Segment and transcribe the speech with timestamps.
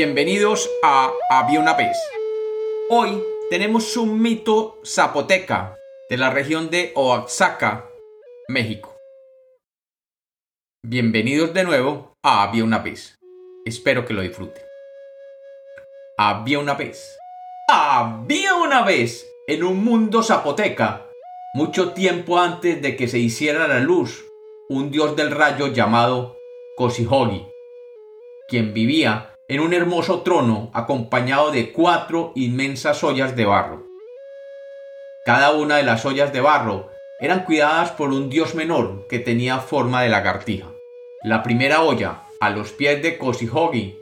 [0.00, 1.98] Bienvenidos a Había una vez.
[2.88, 3.20] Hoy
[3.50, 5.76] tenemos un mito zapoteca
[6.08, 7.90] de la región de Oaxaca,
[8.46, 8.96] México.
[10.84, 13.18] Bienvenidos de nuevo a Había una vez.
[13.64, 14.62] Espero que lo disfruten.
[16.16, 17.18] Había una vez.
[17.68, 21.08] Había una vez en un mundo zapoteca,
[21.54, 24.24] mucho tiempo antes de que se hiciera la luz,
[24.68, 26.38] un dios del rayo llamado
[26.76, 27.48] Kosihogi,
[28.48, 33.86] quien vivía en un hermoso trono acompañado de cuatro inmensas ollas de barro.
[35.24, 39.58] Cada una de las ollas de barro eran cuidadas por un dios menor que tenía
[39.58, 40.68] forma de lagartija.
[41.22, 43.98] La primera olla, a los pies de Kosihogi,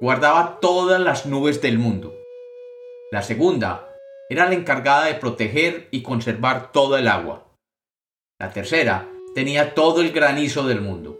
[0.00, 2.14] guardaba todas las nubes del mundo.
[3.10, 3.92] La segunda
[4.30, 7.44] era la encargada de proteger y conservar todo el agua.
[8.38, 11.18] La tercera tenía todo el granizo del mundo.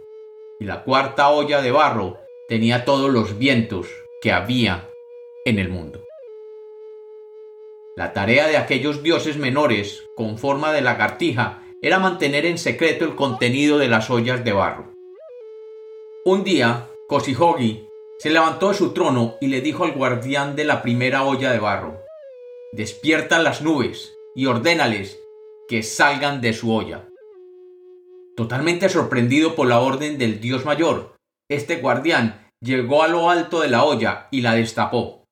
[0.59, 3.87] Y la cuarta olla de barro tenía todos los vientos
[4.21, 4.89] que había
[5.45, 6.03] en el mundo.
[7.95, 13.15] La tarea de aquellos dioses menores, con forma de lagartija, era mantener en secreto el
[13.15, 14.93] contenido de las ollas de barro.
[16.25, 17.87] Un día, Kosihogi
[18.19, 21.59] se levantó de su trono y le dijo al guardián de la primera olla de
[21.59, 22.01] barro,
[22.71, 25.19] Despierta las nubes y ordénales
[25.67, 27.09] que salgan de su olla.
[28.35, 31.16] Totalmente sorprendido por la orden del dios mayor,
[31.49, 35.23] este guardián llegó a lo alto de la olla y la destapó.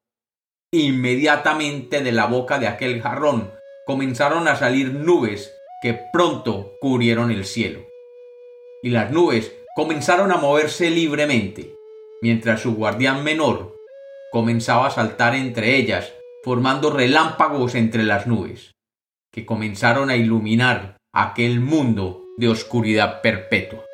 [0.73, 3.51] Inmediatamente de la boca de aquel jarrón
[3.85, 7.85] comenzaron a salir nubes que pronto cubrieron el cielo.
[8.81, 11.75] Y las nubes comenzaron a moverse libremente,
[12.21, 13.75] mientras su guardián menor
[14.31, 18.71] comenzaba a saltar entre ellas, formando relámpagos entre las nubes,
[19.31, 23.85] que comenzaron a iluminar aquel mundo de oscuridad perpetua.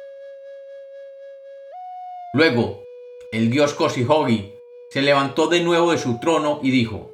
[2.34, 2.86] Luego,
[3.34, 4.54] el dios Kosihogi
[4.90, 7.12] se levantó de nuevo de su trono y dijo,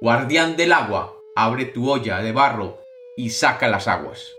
[0.00, 2.78] Guardián del agua, abre tu olla de barro
[3.14, 4.32] y saca las aguas.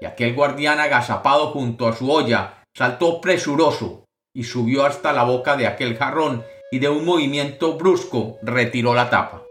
[0.00, 5.56] Y aquel guardián agazapado junto a su olla saltó presuroso y subió hasta la boca
[5.56, 9.44] de aquel jarrón y de un movimiento brusco retiró la tapa.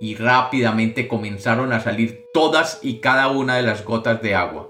[0.00, 4.68] Y rápidamente comenzaron a salir todas y cada una de las gotas de agua,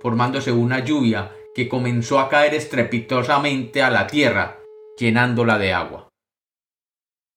[0.00, 4.58] formándose una lluvia que comenzó a caer estrepitosamente a la tierra,
[4.98, 6.08] llenándola de agua.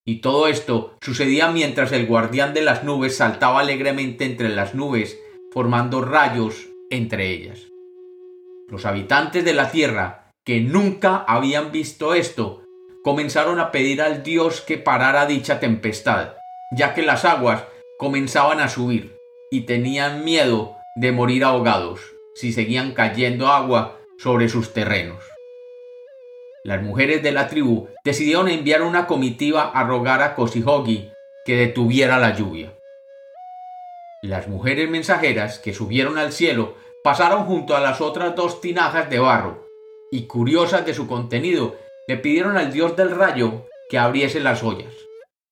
[0.05, 5.19] Y todo esto sucedía mientras el guardián de las nubes saltaba alegremente entre las nubes,
[5.51, 7.67] formando rayos entre ellas.
[8.67, 12.63] Los habitantes de la tierra, que nunca habían visto esto,
[13.03, 16.33] comenzaron a pedir al dios que parara dicha tempestad,
[16.75, 17.63] ya que las aguas
[17.99, 19.15] comenzaban a subir
[19.51, 21.99] y tenían miedo de morir ahogados
[22.35, 25.23] si seguían cayendo agua sobre sus terrenos.
[26.63, 31.11] Las mujeres de la tribu decidieron enviar una comitiva a rogar a Kosihogi
[31.43, 32.71] que detuviera la lluvia.
[34.21, 39.17] Las mujeres mensajeras que subieron al cielo pasaron junto a las otras dos tinajas de
[39.17, 39.65] barro
[40.11, 41.75] y curiosas de su contenido
[42.07, 44.93] le pidieron al dios del rayo que abriese las ollas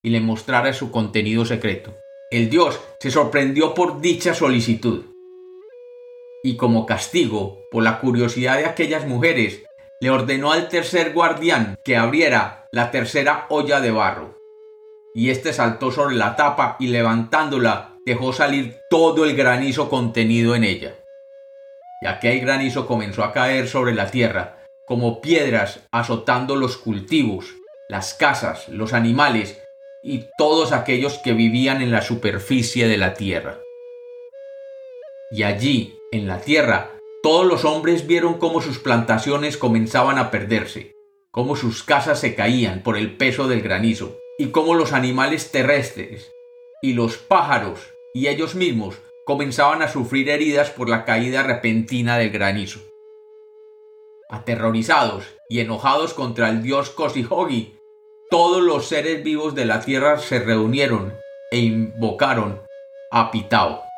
[0.03, 1.96] y le mostrara su contenido secreto.
[2.29, 5.06] El dios se sorprendió por dicha solicitud
[6.44, 9.64] y como castigo por la curiosidad de aquellas mujeres,
[10.02, 14.38] le ordenó al tercer guardián que abriera la tercera olla de barro.
[15.14, 20.64] Y éste saltó sobre la tapa y levantándola dejó salir todo el granizo contenido en
[20.64, 20.96] ella.
[22.02, 27.54] Y aquel granizo comenzó a caer sobre la tierra, como piedras azotando los cultivos,
[27.90, 29.62] las casas, los animales
[30.02, 33.60] y todos aquellos que vivían en la superficie de la tierra.
[35.31, 36.91] Y allí, en la tierra,
[37.22, 40.95] todos los hombres vieron cómo sus plantaciones comenzaban a perderse,
[41.31, 46.31] cómo sus casas se caían por el peso del granizo, y cómo los animales terrestres
[46.81, 47.79] y los pájaros
[48.13, 48.95] y ellos mismos
[49.25, 52.79] comenzaban a sufrir heridas por la caída repentina del granizo.
[54.29, 57.75] Aterrorizados y enojados contra el dios Kosihogi,
[58.32, 61.14] todos los seres vivos de la tierra se reunieron
[61.52, 62.61] e invocaron
[63.11, 63.89] a Pitao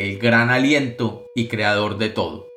[0.00, 2.48] el gran aliento y creador de todo.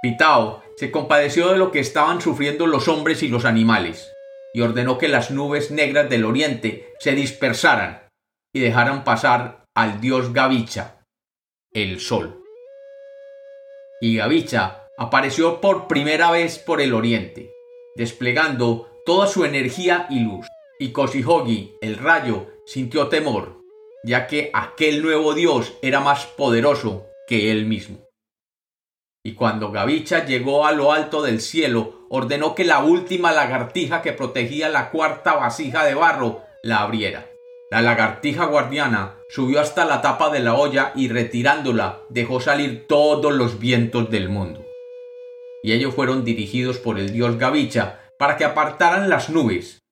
[0.00, 4.12] Pitao se compadeció de lo que estaban sufriendo los hombres y los animales,
[4.54, 8.06] y ordenó que las nubes negras del oriente se dispersaran
[8.54, 11.02] y dejaran pasar al dios Gavicha,
[11.72, 12.44] el sol.
[14.00, 17.50] Y Gavicha apareció por primera vez por el oriente,
[17.96, 20.46] desplegando toda su energía y luz,
[20.78, 23.58] y Koshihogi, el rayo, sintió temor
[24.04, 27.98] ya que aquel nuevo Dios era más poderoso que él mismo.
[29.24, 34.12] y cuando Gavicha llegó a lo alto del cielo, ordenó que la última lagartija que
[34.12, 37.26] protegía la cuarta vasija de barro la abriera.
[37.70, 43.34] La lagartija guardiana subió hasta la tapa de la olla y retirándola dejó salir todos
[43.34, 44.64] los vientos del mundo.
[45.62, 49.82] Y ellos fueron dirigidos por el dios Gavicha para que apartaran las nubes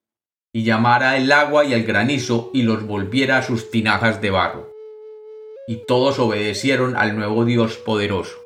[0.57, 4.73] y llamara el agua y el granizo y los volviera a sus tinajas de barro.
[5.69, 8.39] Y todos obedecieron al nuevo dios poderoso.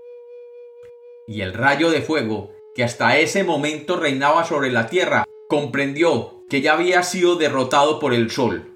[1.29, 6.63] Y el rayo de fuego, que hasta ese momento reinaba sobre la tierra, comprendió que
[6.63, 8.73] ya había sido derrotado por el sol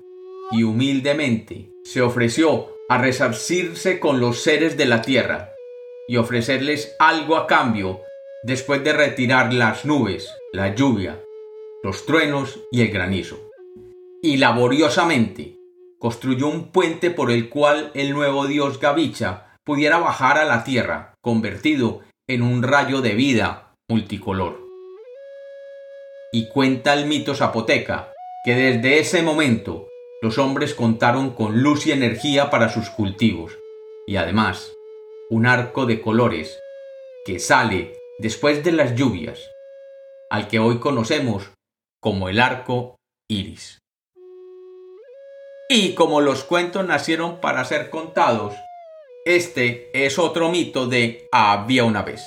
[0.52, 5.50] y humildemente se ofreció a resarcirse con los seres de la tierra
[6.06, 8.00] y ofrecerles algo a cambio
[8.44, 11.25] después de retirar las nubes, la lluvia,
[11.84, 13.38] los truenos y el granizo.
[14.22, 15.58] Y laboriosamente
[15.98, 21.12] construyó un puente por el cual el nuevo dios Gavicha pudiera bajar a la tierra,
[21.20, 24.66] convertido en un rayo de vida multicolor.
[26.32, 28.10] Y cuenta el mito zapoteca
[28.46, 29.86] que desde ese momento
[30.22, 33.58] los hombres contaron con luz y energía para sus cultivos,
[34.06, 34.72] y además
[35.28, 36.58] un arco de colores
[37.26, 39.38] que sale después de las lluvias,
[40.31, 41.50] al que hoy conocemos
[42.05, 42.97] como el arco
[43.31, 43.79] iris.
[45.71, 48.55] Y como los cuentos nacieron para ser contados,
[49.25, 52.23] este es otro mito de había una vez.